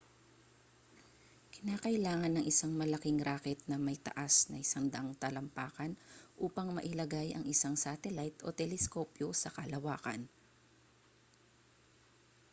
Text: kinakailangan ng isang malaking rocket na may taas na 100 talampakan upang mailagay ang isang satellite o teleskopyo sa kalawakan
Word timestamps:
kinakailangan 1.53 2.33
ng 2.41 2.45
isang 2.51 2.73
malaking 2.81 3.17
rocket 3.29 3.59
na 3.69 3.77
may 3.85 3.93
taas 4.07 4.35
na 4.51 4.57
100 4.57 4.89
talampakan 5.23 5.91
upang 6.45 6.67
mailagay 6.77 7.27
ang 7.37 7.43
isang 7.53 7.75
satellite 7.85 8.37
o 8.41 8.47
teleskopyo 8.59 9.27
sa 9.41 9.53
kalawakan 9.57 10.21